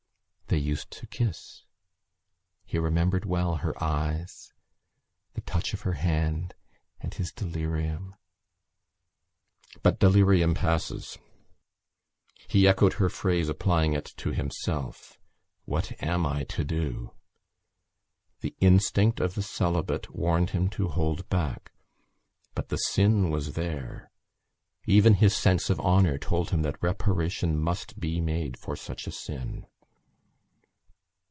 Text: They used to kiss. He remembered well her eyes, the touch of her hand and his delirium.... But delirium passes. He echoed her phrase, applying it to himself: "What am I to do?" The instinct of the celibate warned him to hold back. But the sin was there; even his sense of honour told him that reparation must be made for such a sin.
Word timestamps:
They 0.53 0.57
used 0.57 0.91
to 0.91 1.07
kiss. 1.07 1.63
He 2.65 2.77
remembered 2.77 3.23
well 3.23 3.55
her 3.63 3.73
eyes, 3.81 4.51
the 5.33 5.39
touch 5.39 5.73
of 5.73 5.83
her 5.83 5.93
hand 5.93 6.55
and 6.99 7.13
his 7.13 7.31
delirium.... 7.31 8.15
But 9.81 9.97
delirium 9.97 10.53
passes. 10.53 11.17
He 12.49 12.67
echoed 12.67 12.95
her 12.95 13.07
phrase, 13.07 13.47
applying 13.47 13.93
it 13.93 14.03
to 14.17 14.31
himself: 14.31 15.17
"What 15.63 15.93
am 16.03 16.25
I 16.25 16.43
to 16.43 16.65
do?" 16.65 17.13
The 18.41 18.53
instinct 18.59 19.21
of 19.21 19.35
the 19.35 19.43
celibate 19.43 20.13
warned 20.13 20.49
him 20.49 20.69
to 20.71 20.89
hold 20.89 21.29
back. 21.29 21.71
But 22.55 22.67
the 22.67 22.75
sin 22.77 23.29
was 23.29 23.53
there; 23.53 24.11
even 24.85 25.13
his 25.13 25.33
sense 25.33 25.69
of 25.69 25.79
honour 25.79 26.17
told 26.17 26.49
him 26.49 26.61
that 26.63 26.83
reparation 26.83 27.57
must 27.57 28.01
be 28.01 28.19
made 28.19 28.59
for 28.59 28.75
such 28.75 29.07
a 29.07 29.11
sin. 29.11 29.65